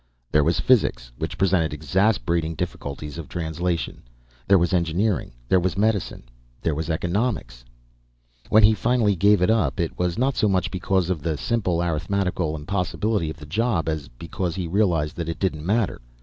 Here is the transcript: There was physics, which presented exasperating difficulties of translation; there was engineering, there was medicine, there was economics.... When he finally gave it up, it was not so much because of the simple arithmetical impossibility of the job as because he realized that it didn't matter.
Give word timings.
There 0.31 0.43
was 0.43 0.59
physics, 0.59 1.11
which 1.19 1.37
presented 1.37 1.73
exasperating 1.73 2.55
difficulties 2.55 3.19
of 3.19 3.29
translation; 3.29 4.01
there 4.47 4.57
was 4.57 4.73
engineering, 4.73 5.31
there 5.47 5.59
was 5.59 5.77
medicine, 5.77 6.23
there 6.59 6.73
was 6.73 6.89
economics.... 6.89 7.63
When 8.49 8.63
he 8.63 8.73
finally 8.73 9.15
gave 9.15 9.43
it 9.43 9.51
up, 9.51 9.79
it 9.79 9.99
was 9.99 10.17
not 10.17 10.35
so 10.35 10.49
much 10.49 10.71
because 10.71 11.11
of 11.11 11.21
the 11.21 11.37
simple 11.37 11.83
arithmetical 11.83 12.55
impossibility 12.55 13.29
of 13.29 13.37
the 13.37 13.45
job 13.45 13.87
as 13.87 14.07
because 14.07 14.55
he 14.55 14.65
realized 14.67 15.17
that 15.17 15.29
it 15.29 15.37
didn't 15.37 15.67
matter. 15.67 16.01